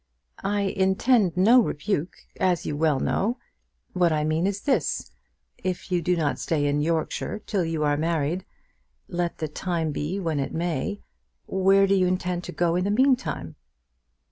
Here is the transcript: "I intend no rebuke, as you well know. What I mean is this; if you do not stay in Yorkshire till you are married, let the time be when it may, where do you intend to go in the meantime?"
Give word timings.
"I 0.43 0.61
intend 0.61 1.37
no 1.37 1.59
rebuke, 1.61 2.15
as 2.39 2.65
you 2.65 2.75
well 2.75 2.99
know. 2.99 3.37
What 3.93 4.11
I 4.11 4.23
mean 4.23 4.47
is 4.47 4.61
this; 4.61 5.11
if 5.59 5.91
you 5.91 6.01
do 6.01 6.15
not 6.15 6.39
stay 6.39 6.65
in 6.65 6.81
Yorkshire 6.81 7.37
till 7.45 7.63
you 7.63 7.83
are 7.83 7.97
married, 7.97 8.43
let 9.07 9.37
the 9.37 9.47
time 9.47 9.91
be 9.91 10.19
when 10.19 10.39
it 10.39 10.55
may, 10.55 11.01
where 11.45 11.85
do 11.85 11.93
you 11.93 12.07
intend 12.07 12.43
to 12.45 12.51
go 12.51 12.75
in 12.75 12.83
the 12.83 12.89
meantime?" 12.89 13.57